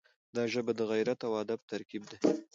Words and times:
دا 0.35 0.43
ژبه 0.53 0.71
د 0.75 0.81
غیرت 0.91 1.19
او 1.27 1.33
ادب 1.43 1.59
ترکیب 1.71 2.03
دی. 2.09 2.17